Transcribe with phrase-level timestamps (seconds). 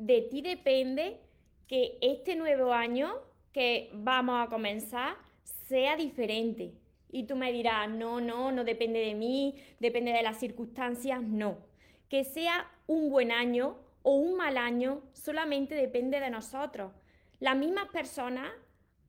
[0.00, 1.20] de ti depende
[1.68, 3.12] que este nuevo año
[3.52, 5.16] que vamos a comenzar
[5.68, 6.72] sea diferente.
[7.10, 11.58] Y tú me dirás, no, no, no depende de mí, depende de las circunstancias, no.
[12.08, 16.92] Que sea un buen año o un mal año solamente depende de nosotros.
[17.38, 18.50] Las mismas personas,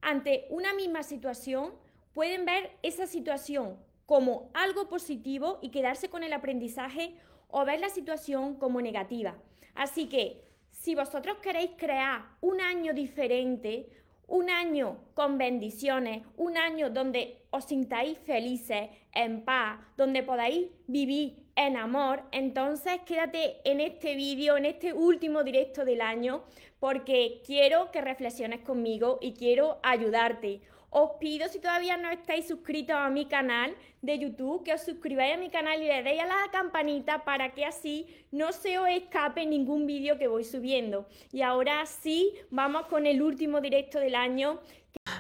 [0.02, 1.74] ante una misma situación,
[2.14, 7.16] pueden ver esa situación como algo positivo y quedarse con el aprendizaje
[7.48, 9.38] o ver la situación como negativa.
[9.74, 10.51] Así que
[10.82, 13.88] si vosotros queréis crear un año diferente,
[14.26, 21.36] un año con bendiciones, un año donde os sintáis felices, en paz, donde podáis vivir
[21.56, 26.46] en amor, entonces quédate en este vídeo, en este último directo del año,
[26.80, 30.62] porque quiero que reflexiones conmigo y quiero ayudarte.
[30.94, 35.36] Os pido, si todavía no estáis suscritos a mi canal de YouTube, que os suscribáis
[35.36, 38.90] a mi canal y le deis a la campanita para que así no se os
[38.90, 41.08] escape ningún vídeo que voy subiendo.
[41.32, 44.60] Y ahora sí, vamos con el último directo del año.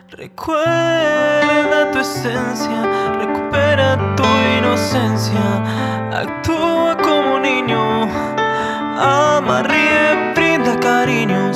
[0.10, 4.26] Recuerda tu esencia, recupera tu
[4.58, 8.04] inocencia, actúa como niño,
[9.00, 11.54] ama, ríe, brinda cariño,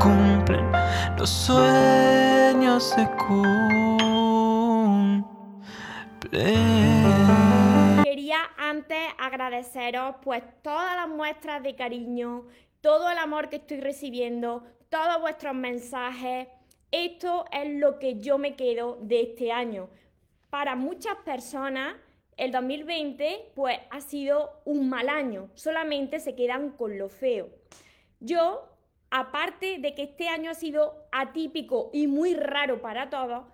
[0.00, 0.70] cumplen,
[1.18, 5.24] los sueños se cumplen.
[8.04, 12.46] Quería antes agradeceros pues todas las muestras de cariño,
[12.80, 16.48] todo el amor que estoy recibiendo, todos vuestros mensajes.
[16.90, 19.88] Esto es lo que yo me quedo de este año.
[20.50, 21.94] Para muchas personas
[22.36, 27.48] el 2020 pues ha sido un mal año, solamente se quedan con lo feo.
[28.20, 28.73] Yo,
[29.16, 33.44] aparte de que este año ha sido atípico y muy raro para todos,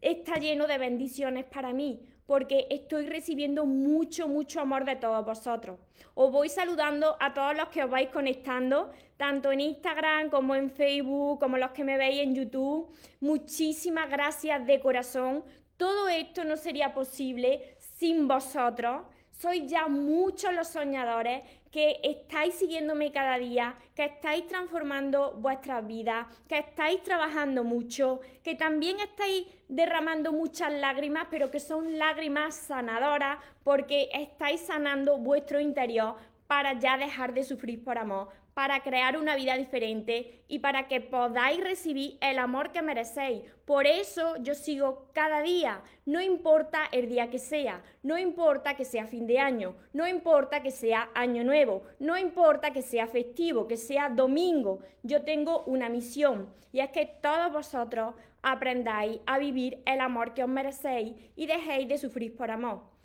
[0.00, 5.78] está lleno de bendiciones para mí, porque estoy recibiendo mucho, mucho amor de todos vosotros.
[6.14, 10.70] Os voy saludando a todos los que os vais conectando, tanto en Instagram como en
[10.70, 12.92] Facebook, como los que me veis en YouTube.
[13.20, 15.44] Muchísimas gracias de corazón.
[15.76, 19.02] Todo esto no sería posible sin vosotros.
[19.30, 21.42] Sois ya muchos los soñadores
[21.76, 28.54] que estáis siguiéndome cada día, que estáis transformando vuestras vidas, que estáis trabajando mucho, que
[28.54, 36.16] también estáis derramando muchas lágrimas, pero que son lágrimas sanadoras porque estáis sanando vuestro interior
[36.46, 41.02] para ya dejar de sufrir por amor, para crear una vida diferente y para que
[41.02, 43.42] podáis recibir el amor que merecéis.
[43.66, 48.86] Por eso yo sigo cada día, no importa el día que sea, no importa que
[48.86, 53.66] sea fin de año, no importa que sea año nuevo, no importa que sea festivo,
[53.68, 59.82] que sea domingo, yo tengo una misión y es que todos vosotros aprendáis a vivir
[59.84, 62.95] el amor que os merecéis y dejéis de sufrir por amor.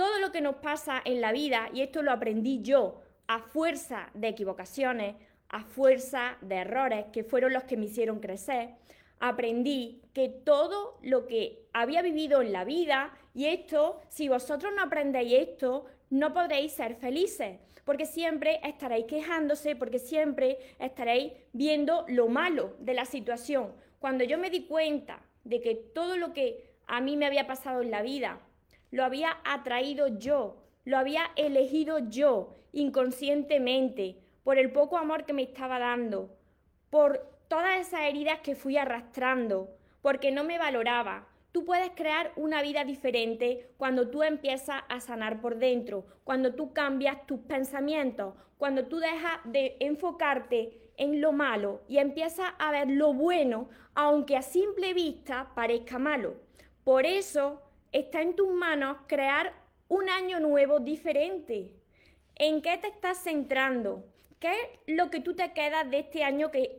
[0.00, 4.08] Todo lo que nos pasa en la vida, y esto lo aprendí yo, a fuerza
[4.14, 5.16] de equivocaciones,
[5.50, 8.70] a fuerza de errores que fueron los que me hicieron crecer,
[9.18, 14.84] aprendí que todo lo que había vivido en la vida, y esto, si vosotros no
[14.84, 22.28] aprendéis esto, no podréis ser felices, porque siempre estaréis quejándose, porque siempre estaréis viendo lo
[22.28, 23.74] malo de la situación.
[23.98, 27.82] Cuando yo me di cuenta de que todo lo que a mí me había pasado
[27.82, 28.40] en la vida,
[28.90, 35.42] lo había atraído yo, lo había elegido yo inconscientemente por el poco amor que me
[35.42, 36.36] estaba dando,
[36.88, 37.18] por
[37.48, 39.70] todas esas heridas que fui arrastrando,
[40.02, 41.26] porque no me valoraba.
[41.52, 46.72] Tú puedes crear una vida diferente cuando tú empiezas a sanar por dentro, cuando tú
[46.72, 52.88] cambias tus pensamientos, cuando tú dejas de enfocarte en lo malo y empiezas a ver
[52.88, 56.34] lo bueno, aunque a simple vista parezca malo.
[56.84, 57.62] Por eso
[57.92, 59.52] está en tus manos crear
[59.88, 61.72] un año nuevo diferente.
[62.36, 64.04] ¿En qué te estás centrando?
[64.38, 66.78] ¿Qué es lo que tú te quedas de este año que,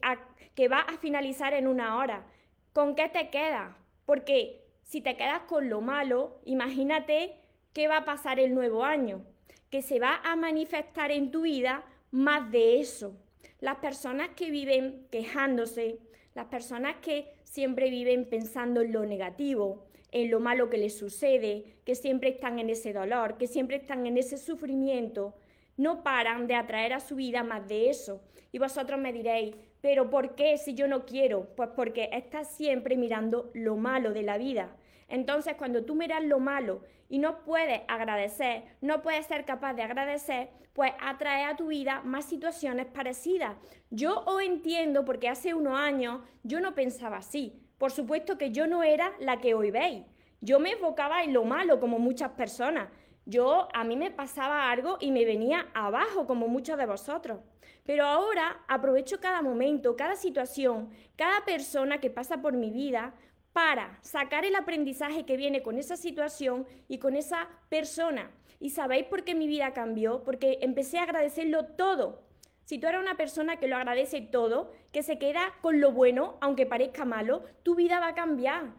[0.56, 2.26] que va a finalizar en una hora?
[2.74, 3.76] ¿Con qué te quedas?
[4.06, 7.36] Porque si te quedas con lo malo, imagínate
[7.74, 9.24] qué va a pasar el nuevo año,
[9.70, 13.16] que se va a manifestar en tu vida más de eso.
[13.60, 16.00] Las personas que viven quejándose,
[16.34, 21.78] las personas que siempre viven pensando en lo negativo, en lo malo que les sucede,
[21.86, 25.36] que siempre están en ese dolor, que siempre están en ese sufrimiento,
[25.78, 28.22] no paran de atraer a su vida más de eso.
[28.52, 31.56] Y vosotros me diréis, pero ¿por qué si yo no quiero?
[31.56, 34.76] Pues porque estás siempre mirando lo malo de la vida.
[35.08, 39.82] Entonces, cuando tú miras lo malo y no puedes agradecer, no puedes ser capaz de
[39.82, 43.58] agradecer, pues atrae a tu vida más situaciones parecidas.
[43.90, 47.62] Yo os entiendo porque hace unos años yo no pensaba así.
[47.82, 50.04] Por supuesto que yo no era la que hoy veis.
[50.40, 52.90] Yo me enfocaba en lo malo, como muchas personas.
[53.26, 57.40] Yo, a mí me pasaba algo y me venía abajo, como muchos de vosotros.
[57.84, 63.16] Pero ahora aprovecho cada momento, cada situación, cada persona que pasa por mi vida
[63.52, 68.30] para sacar el aprendizaje que viene con esa situación y con esa persona.
[68.60, 70.24] ¿Y sabéis por qué mi vida cambió?
[70.24, 72.22] Porque empecé a agradecerlo todo.
[72.66, 76.38] Si tú eres una persona que lo agradece todo, que se queda con lo bueno,
[76.42, 78.72] aunque parezca malo, tu vida va a cambiar.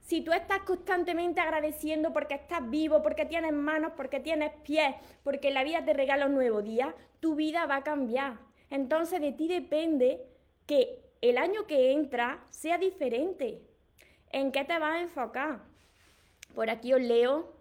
[0.00, 4.94] Si tú estás constantemente agradeciendo porque estás vivo, porque tienes manos, porque tienes pies,
[5.24, 8.38] porque la vida te regala un nuevo día, tu vida va a cambiar.
[8.70, 10.24] Entonces de ti depende
[10.66, 13.62] que el año que entra sea diferente.
[14.30, 15.60] ¿En qué te vas a enfocar?
[16.54, 17.52] Por aquí os leo.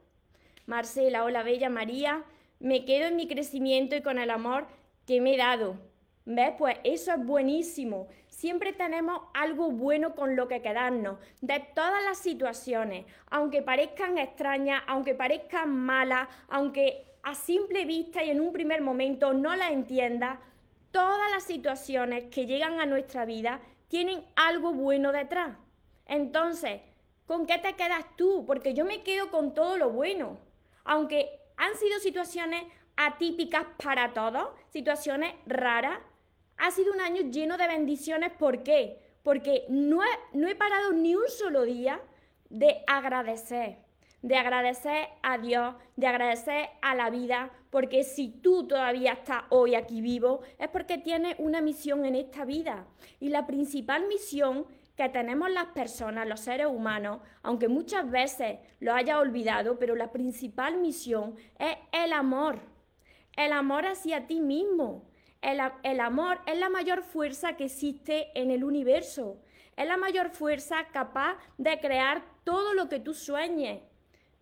[0.68, 2.24] Marcela, hola Bella María.
[2.60, 4.68] Me quedo en mi crecimiento y con el amor
[5.06, 5.78] que me he dado.
[6.26, 6.54] ¿Ves?
[6.58, 8.08] Pues eso es buenísimo.
[8.28, 11.20] Siempre tenemos algo bueno con lo que quedarnos.
[11.42, 18.32] De todas las situaciones, aunque parezcan extrañas, aunque parezcan malas, aunque a simple vista y
[18.32, 20.40] en un primer momento no las entiendas,
[20.92, 25.56] todas las situaciones que llegan a nuestra vida tienen algo bueno detrás.
[26.08, 26.82] Entonces,
[27.26, 28.46] ¿con qué te quedas tú?
[28.46, 30.40] Porque yo me quedo con todo lo bueno.
[30.84, 32.64] Aunque han sido situaciones
[32.98, 36.00] atípicas para todos, situaciones raras,
[36.58, 38.32] ha sido un año lleno de bendiciones.
[38.32, 39.00] ¿Por qué?
[39.24, 42.02] Porque no he, no he parado ni un solo día
[42.50, 43.80] de agradecer,
[44.22, 49.76] de agradecer a Dios, de agradecer a la vida, porque si tú todavía estás hoy
[49.76, 52.88] aquí vivo, es porque tienes una misión en esta vida.
[53.20, 54.66] Y la principal misión
[54.96, 60.12] que tenemos las personas, los seres humanos, aunque muchas veces lo haya olvidado, pero la
[60.12, 62.75] principal misión es el amor.
[63.36, 65.04] El amor hacia ti mismo.
[65.42, 69.38] El, amor es la mayor fuerza que existe en el universo.
[69.78, 73.82] Es la mayor fuerza capaz de crear todo lo que tú sueñes.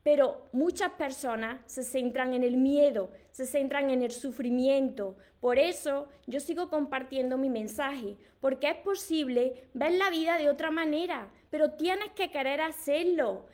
[0.04, 5.18] Pero muchas personas se centran en el miedo, se centran en el sufrimiento.
[5.40, 10.72] Por eso yo sigo compartiendo mi mensaje, porque es posible ver la vida de otra
[10.72, 13.45] manera, pero tienes que querer hacerlo.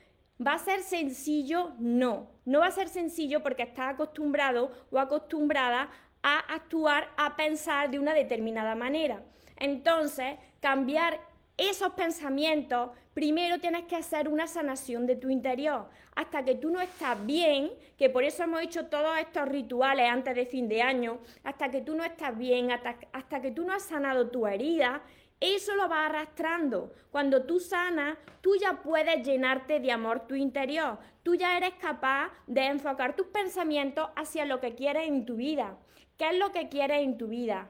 [0.44, 1.72] ¿Va a ser sencillo?
[1.78, 5.90] No, no va a ser sencillo porque estás acostumbrado o acostumbrada
[6.22, 9.22] a actuar, a pensar de una determinada manera.
[9.56, 11.20] Entonces, cambiar
[11.58, 15.90] esos pensamientos, primero tienes que hacer una sanación de tu interior.
[16.16, 20.34] Hasta que tú no estás bien, que por eso hemos hecho todos estos rituales antes
[20.34, 23.74] de fin de año, hasta que tú no estás bien, hasta, hasta que tú no
[23.74, 25.02] has sanado tu herida,
[25.40, 26.92] eso lo va arrastrando.
[27.10, 30.98] Cuando tú sanas, tú ya puedes llenarte de amor tu interior.
[31.22, 35.78] Tú ya eres capaz de enfocar tus pensamientos hacia lo que quieres en tu vida.
[36.18, 37.68] ¿Qué es lo que quieres en tu vida?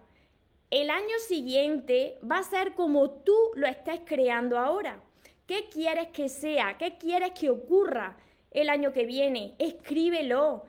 [0.71, 5.01] El año siguiente va a ser como tú lo estés creando ahora.
[5.47, 6.77] ¿Qué quieres que sea?
[6.79, 8.17] ¿Qué quieres que ocurra
[8.51, 9.55] el año que viene?
[9.59, 10.65] Escríbelo.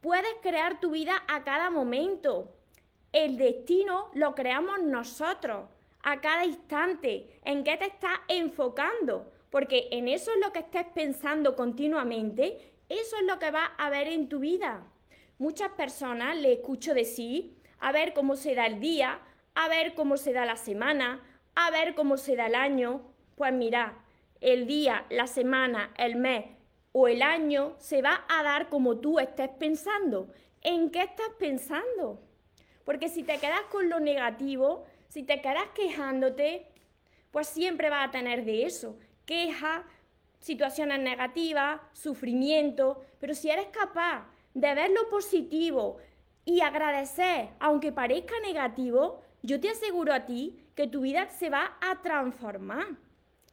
[0.00, 2.52] Puedes crear tu vida a cada momento.
[3.12, 5.68] El destino lo creamos nosotros,
[6.04, 7.40] a cada instante.
[7.44, 9.32] ¿En qué te estás enfocando?
[9.50, 12.58] Porque en eso es lo que estés pensando continuamente,
[12.88, 14.86] eso es lo que va a ver en tu vida.
[15.38, 19.20] Muchas personas le escucho decir, a ver cómo se da el día,
[19.54, 21.22] a ver cómo se da la semana,
[21.54, 23.02] a ver cómo se da el año.
[23.36, 24.04] Pues mira,
[24.40, 26.46] el día, la semana, el mes
[26.92, 30.28] o el año se va a dar como tú estés pensando.
[30.60, 32.20] ¿En qué estás pensando?
[32.84, 34.84] Porque si te quedas con lo negativo,
[35.14, 36.66] si te quedas quejándote,
[37.30, 38.98] pues siempre vas a tener de eso.
[39.24, 39.84] Queja,
[40.40, 45.98] situaciones negativas, sufrimiento, pero si eres capaz de ver lo positivo
[46.44, 51.78] y agradecer, aunque parezca negativo, yo te aseguro a ti que tu vida se va
[51.80, 52.88] a transformar.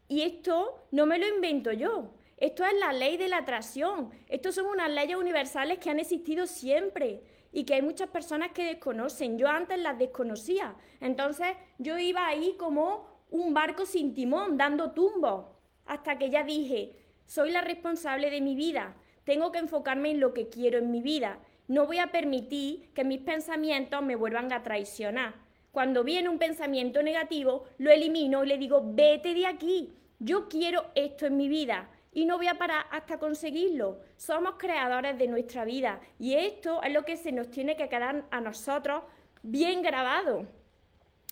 [0.07, 2.09] Y esto no me lo invento yo.
[2.37, 4.09] Esto es la ley de la atracción.
[4.27, 8.63] Estos son unas leyes universales que han existido siempre y que hay muchas personas que
[8.63, 9.37] desconocen.
[9.37, 10.75] Yo antes las desconocía.
[10.99, 15.45] Entonces yo iba ahí como un barco sin timón, dando tumbos,
[15.85, 18.95] hasta que ya dije, soy la responsable de mi vida.
[19.23, 21.39] Tengo que enfocarme en lo que quiero en mi vida.
[21.67, 25.35] No voy a permitir que mis pensamientos me vuelvan a traicionar.
[25.71, 29.93] Cuando viene un pensamiento negativo, lo elimino y le digo, vete de aquí.
[30.19, 33.99] Yo quiero esto en mi vida y no voy a parar hasta conseguirlo.
[34.17, 38.25] Somos creadores de nuestra vida y esto es lo que se nos tiene que quedar
[38.29, 39.03] a nosotros
[39.41, 40.45] bien grabado.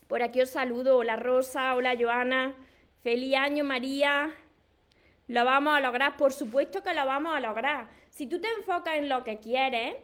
[0.07, 0.97] Por aquí os saludo.
[0.97, 2.55] Hola Rosa, hola Joana.
[3.03, 4.33] Feliz año María.
[5.27, 7.89] Lo vamos a lograr, por supuesto que lo vamos a lograr.
[8.09, 9.95] Si tú te enfocas en lo que quieres,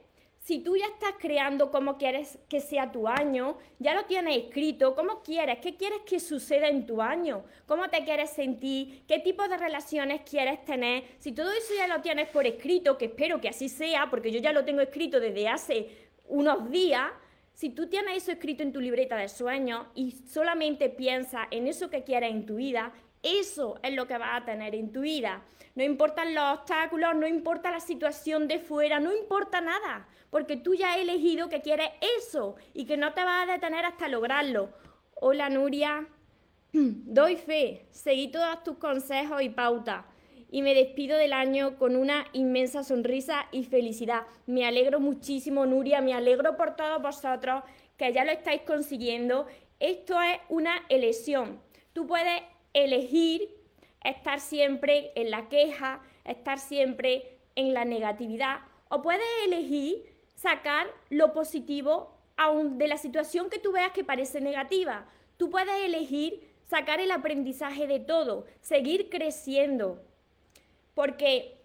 [0.45, 4.93] si tú ya estás creando cómo quieres que sea tu año, ya lo tienes escrito,
[4.93, 9.47] cómo quieres, qué quieres que suceda en tu año, cómo te quieres sentir, qué tipo
[9.47, 13.49] de relaciones quieres tener, si todo eso ya lo tienes por escrito, que espero que
[13.49, 15.89] así sea, porque yo ya lo tengo escrito desde hace
[16.27, 17.09] unos días,
[17.55, 21.89] si tú tienes eso escrito en tu libreta de sueños y solamente piensas en eso
[21.89, 25.43] que quieres en tu vida, eso es lo que vas a tener en tu vida.
[25.75, 30.73] No importan los obstáculos, no importa la situación de fuera, no importa nada porque tú
[30.73, 34.69] ya has elegido que quieres eso y que no te vas a detener hasta lograrlo.
[35.13, 36.09] Hola Nuria,
[36.73, 40.03] doy fe, seguí todos tus consejos y pautas
[40.51, 44.23] y me despido del año con una inmensa sonrisa y felicidad.
[44.45, 47.63] Me alegro muchísimo Nuria, me alegro por todos vosotros
[47.95, 49.47] que ya lo estáis consiguiendo.
[49.79, 51.61] Esto es una elección.
[51.93, 52.41] Tú puedes
[52.73, 53.55] elegir
[54.09, 58.59] estar siempre en la queja, estar siempre en la negatividad
[58.89, 64.41] o puedes elegir sacar lo positivo aun de la situación que tú veas que parece
[64.41, 65.05] negativa.
[65.37, 70.03] Tú puedes elegir sacar el aprendizaje de todo, seguir creciendo.
[70.93, 71.57] Porque,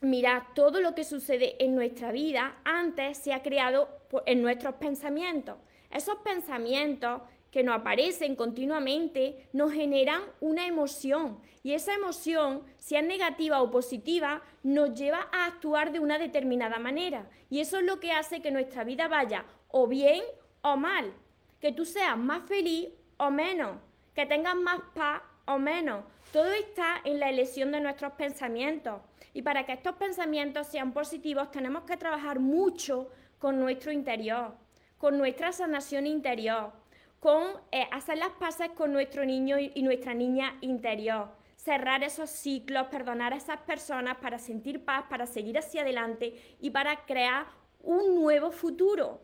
[0.00, 3.88] mira, todo lo que sucede en nuestra vida antes se ha creado
[4.26, 5.56] en nuestros pensamientos.
[5.90, 11.40] Esos pensamientos que nos aparecen continuamente nos generan una emoción.
[11.62, 16.78] Y esa emoción, si es negativa o positiva, nos lleva a actuar de una determinada
[16.78, 17.28] manera.
[17.50, 20.22] Y eso es lo que hace que nuestra vida vaya o bien
[20.62, 21.12] o mal,
[21.60, 23.78] que tú seas más feliz o menos,
[24.14, 26.04] que tengas más paz o menos.
[26.32, 29.00] Todo está en la elección de nuestros pensamientos.
[29.32, 34.54] Y para que estos pensamientos sean positivos tenemos que trabajar mucho con nuestro interior,
[34.98, 36.72] con nuestra sanación interior
[37.20, 42.30] con eh, hacer las paces con nuestro niño y, y nuestra niña interior, cerrar esos
[42.30, 47.46] ciclos, perdonar a esas personas para sentir paz, para seguir hacia adelante y para crear
[47.82, 49.20] un nuevo futuro.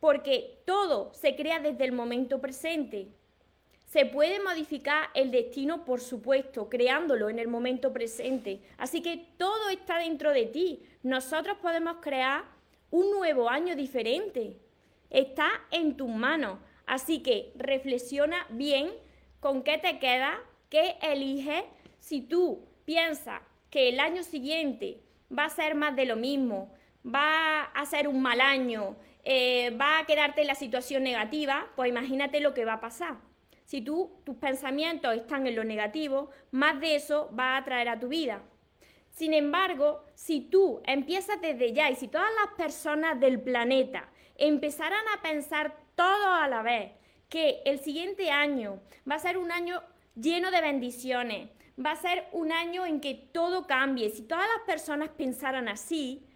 [0.00, 3.08] Porque todo se crea desde el momento presente.
[3.86, 8.60] Se puede modificar el destino, por supuesto, creándolo en el momento presente.
[8.76, 10.82] Así que todo está dentro de ti.
[11.02, 12.44] Nosotros podemos crear
[12.90, 14.58] un nuevo año diferente.
[15.10, 16.58] Está en tus manos.
[16.86, 18.90] Así que reflexiona bien
[19.40, 20.38] con qué te queda,
[20.68, 21.64] qué eliges.
[21.98, 25.00] Si tú piensas que el año siguiente
[25.36, 26.72] va a ser más de lo mismo,
[27.04, 31.88] va a ser un mal año, eh, va a quedarte en la situación negativa, pues
[31.88, 33.16] imagínate lo que va a pasar.
[33.64, 37.98] Si tú, tus pensamientos están en lo negativo, más de eso va a traer a
[37.98, 38.42] tu vida.
[39.10, 45.04] Sin embargo, si tú empiezas desde ya y si todas las personas del planeta empezaran
[45.16, 46.92] a pensar todo a la vez,
[47.28, 49.82] que el siguiente año va a ser un año
[50.14, 51.50] lleno de bendiciones,
[51.84, 54.10] va a ser un año en que todo cambie.
[54.10, 56.26] Si todas las personas pensaran así,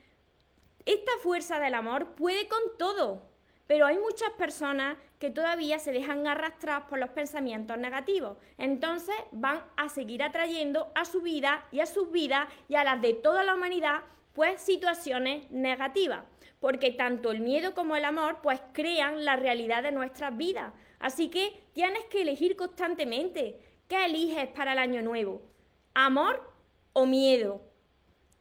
[0.85, 3.23] esta fuerza del amor puede con todo.
[3.67, 8.39] Pero hay muchas personas que todavía se dejan arrastrar por los pensamientos negativos.
[8.57, 13.03] Entonces van a seguir atrayendo a su vida y a sus vidas y a las
[13.03, 14.01] de toda la humanidad,
[14.33, 16.25] pues situaciones negativas
[16.61, 20.73] porque tanto el miedo como el amor pues crean la realidad de nuestras vidas.
[20.99, 23.61] Así que tienes que elegir constantemente.
[23.89, 25.43] ¿Qué eliges para el año nuevo?
[25.95, 26.53] ¿Amor
[26.93, 27.63] o miedo?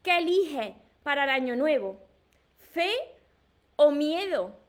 [0.02, 2.00] ¿Qué eliges para el año nuevo?
[2.58, 2.92] ¿Fe
[3.76, 4.60] o miedo?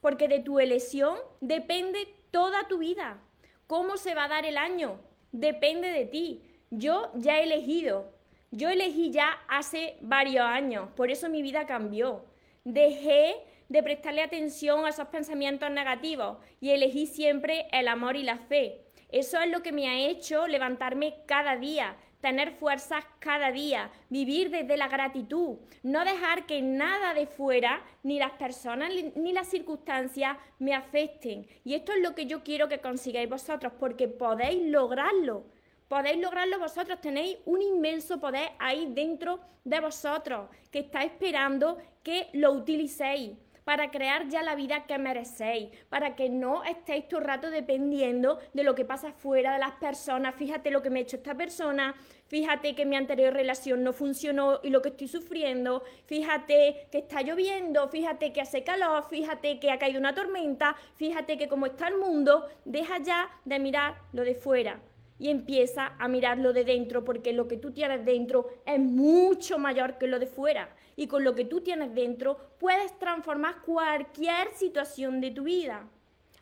[0.00, 3.18] Porque de tu elección depende toda tu vida.
[3.66, 5.00] ¿Cómo se va a dar el año?
[5.32, 6.42] Depende de ti.
[6.70, 8.12] Yo ya he elegido.
[8.50, 12.24] Yo elegí ya hace varios años, por eso mi vida cambió.
[12.66, 13.36] Dejé
[13.68, 18.80] de prestarle atención a esos pensamientos negativos y elegí siempre el amor y la fe.
[19.08, 24.50] Eso es lo que me ha hecho levantarme cada día, tener fuerzas cada día, vivir
[24.50, 30.36] desde la gratitud, no dejar que nada de fuera, ni las personas ni las circunstancias,
[30.58, 31.46] me afecten.
[31.62, 35.44] Y esto es lo que yo quiero que consigáis vosotros, porque podéis lograrlo.
[35.88, 42.28] Podéis lograrlo vosotros, tenéis un inmenso poder ahí dentro de vosotros que está esperando que
[42.32, 47.26] lo utilicéis para crear ya la vida que merecéis, para que no estéis todo el
[47.26, 50.34] rato dependiendo de lo que pasa fuera de las personas.
[50.34, 51.94] Fíjate lo que me ha hecho esta persona,
[52.26, 57.22] fíjate que mi anterior relación no funcionó y lo que estoy sufriendo, fíjate que está
[57.22, 61.88] lloviendo, fíjate que hace calor, fíjate que ha caído una tormenta, fíjate que como está
[61.88, 64.80] el mundo, deja ya de mirar lo de fuera
[65.18, 69.98] y empieza a mirarlo de dentro porque lo que tú tienes dentro es mucho mayor
[69.98, 75.20] que lo de fuera y con lo que tú tienes dentro puedes transformar cualquier situación
[75.20, 75.88] de tu vida.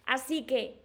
[0.06, 0.80] Así que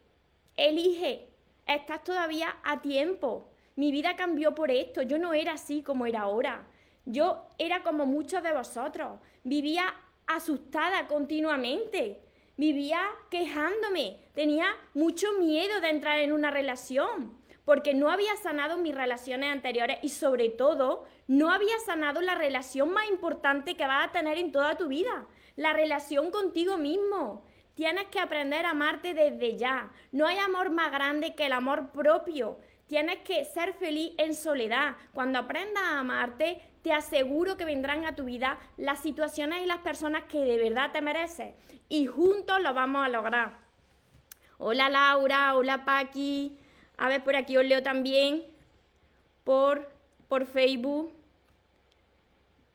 [0.55, 1.29] elige,
[1.65, 3.50] estás todavía a tiempo.
[3.75, 6.67] Mi vida cambió por esto, yo no era así como era ahora.
[7.05, 9.96] Yo era como muchos de vosotros, vivía
[10.27, 12.22] asustada continuamente,
[12.55, 17.38] vivía quejándome, tenía mucho miedo de entrar en una relación,
[17.70, 22.92] porque no había sanado mis relaciones anteriores y sobre todo no había sanado la relación
[22.92, 27.46] más importante que vas a tener en toda tu vida, la relación contigo mismo.
[27.76, 29.92] Tienes que aprender a amarte desde ya.
[30.12, 32.58] No hay amor más grande que el amor propio.
[32.88, 34.96] Tienes que ser feliz en soledad.
[35.14, 39.78] Cuando aprendas a amarte, te aseguro que vendrán a tu vida las situaciones y las
[39.78, 41.54] personas que de verdad te mereces.
[41.88, 43.60] Y juntos lo vamos a lograr.
[44.58, 46.58] Hola Laura, hola Paqui.
[47.00, 48.44] A ver, por aquí os leo también
[49.46, 49.89] por,
[50.27, 51.13] por Facebook.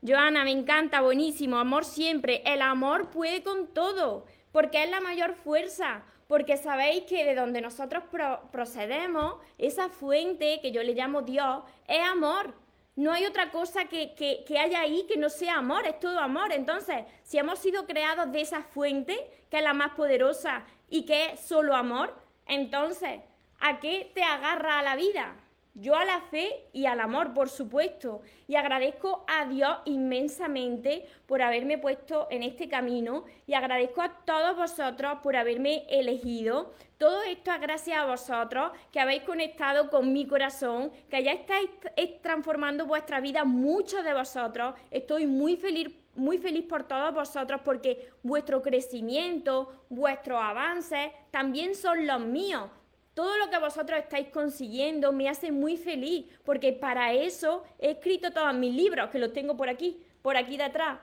[0.05, 1.57] Joana, me encanta, buenísimo.
[1.57, 2.41] Amor siempre.
[2.43, 6.03] El amor puede con todo, porque es la mayor fuerza.
[6.27, 8.03] Porque sabéis que de donde nosotros
[8.51, 12.55] procedemos, esa fuente que yo le llamo Dios, es amor.
[12.95, 16.51] No hay otra cosa que, que, haya ahí que no sea amor, es todo amor.
[16.51, 19.15] Entonces, si hemos sido creados de esa fuente,
[19.51, 22.15] que es la más poderosa y que es solo amor,
[22.47, 23.19] entonces,
[23.59, 25.35] ¿a qué te agarra a la vida?
[25.77, 28.21] Yo a la fe y al amor, por supuesto.
[28.47, 34.55] Y agradezco a Dios inmensamente por haberme puesto en este camino y agradezco a todos
[34.55, 36.73] vosotros por haberme elegido.
[36.97, 41.69] Todo esto es gracias a vosotros que habéis conectado con mi corazón, que ya estáis
[42.21, 44.75] transformando vuestra vida, muchos de vosotros.
[44.91, 52.07] Estoy muy feliz muy feliz por todos vosotros porque vuestro crecimiento, vuestros avances también son
[52.07, 52.69] los míos.
[53.15, 58.31] Todo lo que vosotros estáis consiguiendo me hace muy feliz, porque para eso he escrito
[58.31, 60.99] todos mis libros, que los tengo por aquí, por aquí detrás.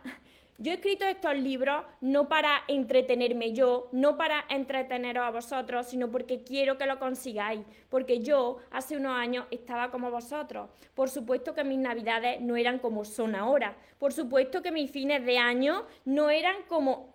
[0.58, 6.10] Yo he escrito estos libros no para entretenerme yo, no para entreteneros a vosotros, sino
[6.10, 10.68] porque quiero que lo consigáis, porque yo hace unos años estaba como vosotros.
[10.94, 15.24] Por supuesto que mis navidades no eran como son ahora, por supuesto que mis fines
[15.24, 17.14] de año no eran como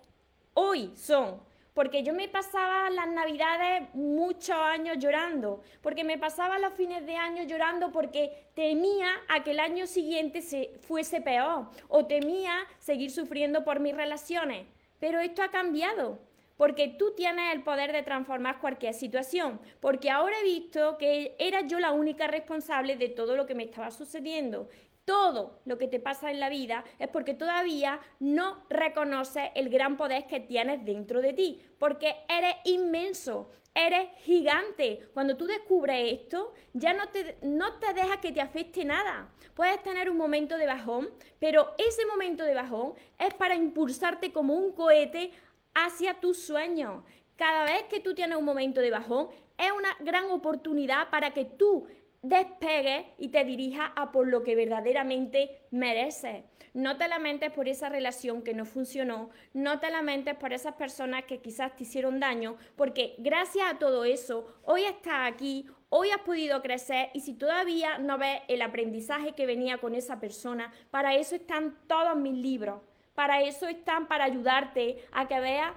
[0.54, 1.40] hoy son,
[1.78, 7.14] porque yo me pasaba las navidades muchos años llorando, porque me pasaba los fines de
[7.14, 13.12] año llorando porque temía a que el año siguiente se fuese peor o temía seguir
[13.12, 14.66] sufriendo por mis relaciones.
[14.98, 16.18] Pero esto ha cambiado,
[16.56, 21.60] porque tú tienes el poder de transformar cualquier situación, porque ahora he visto que era
[21.60, 24.68] yo la única responsable de todo lo que me estaba sucediendo
[25.08, 29.96] todo lo que te pasa en la vida es porque todavía no reconoces el gran
[29.96, 35.08] poder que tienes dentro de ti, porque eres inmenso, eres gigante.
[35.14, 39.30] Cuando tú descubres esto, ya no te, no te deja que te afecte nada.
[39.54, 44.56] Puedes tener un momento de bajón, pero ese momento de bajón es para impulsarte como
[44.56, 45.30] un cohete
[45.72, 47.02] hacia tus sueños.
[47.36, 51.46] Cada vez que tú tienes un momento de bajón, es una gran oportunidad para que
[51.46, 51.86] tú
[52.22, 56.44] despegues y te dirijas a por lo que verdaderamente mereces.
[56.74, 61.24] No te lamentes por esa relación que no funcionó, no te lamentes por esas personas
[61.24, 66.20] que quizás te hicieron daño, porque gracias a todo eso, hoy estás aquí, hoy has
[66.20, 71.14] podido crecer y si todavía no ves el aprendizaje que venía con esa persona, para
[71.14, 72.82] eso están todos mis libros,
[73.14, 75.72] para eso están para ayudarte a que veas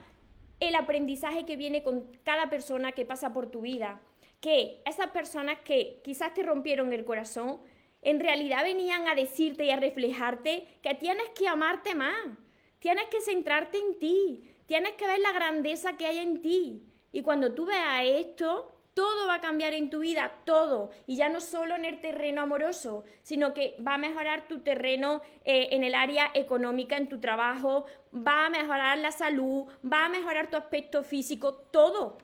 [0.60, 4.02] el aprendizaje que viene con cada persona que pasa por tu vida
[4.42, 7.62] que esas personas que quizás te rompieron el corazón,
[8.02, 12.16] en realidad venían a decirte y a reflejarte que tienes que amarte más,
[12.80, 16.84] tienes que centrarte en ti, tienes que ver la grandeza que hay en ti.
[17.12, 20.90] Y cuando tú veas esto, todo va a cambiar en tu vida, todo.
[21.06, 25.22] Y ya no solo en el terreno amoroso, sino que va a mejorar tu terreno
[25.46, 30.10] eh, en el área económica, en tu trabajo, va a mejorar la salud, va a
[30.10, 32.18] mejorar tu aspecto físico, todo,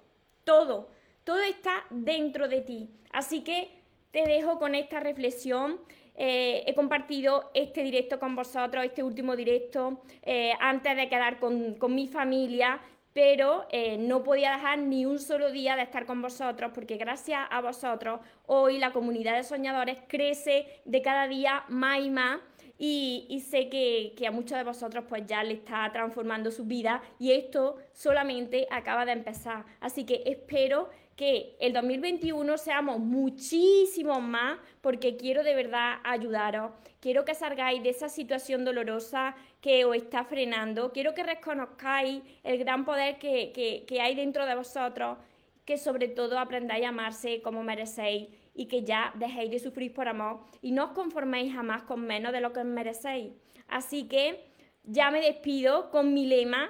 [0.43, 0.89] todo.
[1.27, 2.89] Todo está dentro de ti.
[3.11, 3.67] Así que
[4.11, 5.77] te dejo con esta reflexión.
[6.15, 11.75] Eh, he compartido este directo con vosotros, este último directo, eh, antes de quedar con,
[11.93, 12.79] mi familia,
[13.11, 17.45] pero eh, no podía dejar ni un solo día de estar con vosotros, porque gracias
[17.49, 22.39] a vosotros hoy la comunidad de soñadores crece de cada día más y más.
[22.79, 27.01] Y, sé que, que, a muchos de vosotros pues ya le está transformando su vida
[27.17, 29.65] y esto solamente acaba de empezar.
[29.79, 30.87] Así que espero
[31.17, 36.71] que el 2021 seamos muchísimo más porque quiero de verdad ayudaros.
[37.01, 40.93] Quiero que salgáis de esa situación dolorosa que os está frenando.
[40.93, 43.51] Quiero que reconozcáis el gran poder que,
[43.85, 45.17] que hay dentro de vosotros,
[45.65, 50.07] que sobre todo aprendáis a amarse como merecéis y que ya dejéis de sufrir por
[50.07, 53.31] amor y no os conforméis jamás con menos de lo que merecéis.
[53.67, 54.45] Así que
[54.83, 56.69] ya me despido con mi lema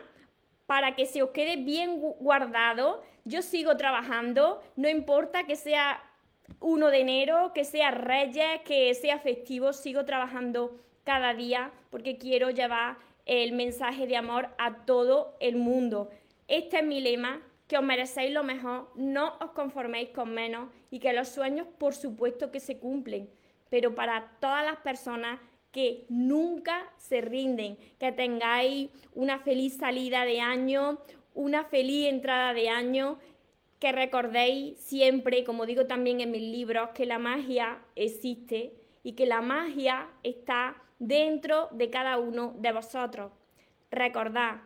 [0.67, 3.03] para que se os quede bien guardado.
[3.27, 6.01] Yo sigo trabajando, no importa que sea
[6.61, 12.51] 1 de enero, que sea Reyes, que sea festivo, sigo trabajando cada día porque quiero
[12.51, 16.09] llevar el mensaje de amor a todo el mundo.
[16.47, 20.99] Este es mi lema, que os merecéis lo mejor, no os conforméis con menos y
[20.99, 23.29] que los sueños por supuesto que se cumplen,
[23.69, 25.37] pero para todas las personas
[25.73, 30.99] que nunca se rinden, que tengáis una feliz salida de año,
[31.37, 33.19] una feliz entrada de año,
[33.79, 38.73] que recordéis siempre, como digo también en mis libros, que la magia existe
[39.03, 43.31] y que la magia está dentro de cada uno de vosotros.
[43.91, 44.61] Recordad,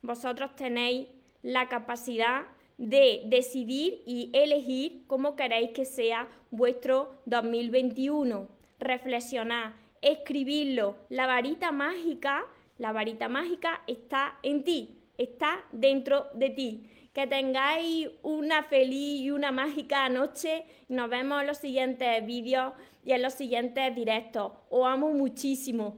[0.00, 1.08] vosotros tenéis
[1.42, 2.46] la capacidad
[2.78, 8.48] de decidir y elegir cómo queréis que sea vuestro 2021.
[8.78, 10.96] Reflexionad, escribirlo.
[11.10, 12.46] La varita mágica,
[12.78, 16.90] la varita mágica está en ti, está dentro de ti.
[17.12, 20.66] Que tengáis una feliz y una mágica noche.
[20.88, 22.72] Nos vemos en los siguientes vídeos
[23.04, 24.52] y en los siguientes directos.
[24.68, 25.96] Os amo muchísimo.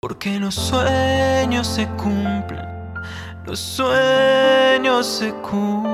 [0.00, 2.66] Porque los sueños se cumplen,
[3.46, 5.92] los sueños se cumplen.